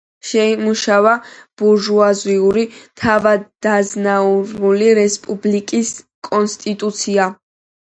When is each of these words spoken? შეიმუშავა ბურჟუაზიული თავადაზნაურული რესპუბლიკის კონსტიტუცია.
შეიმუშავა 0.27 1.11
ბურჟუაზიული 1.61 2.63
თავადაზნაურული 3.03 4.91
რესპუბლიკის 5.03 5.95
კონსტიტუცია. 6.33 7.33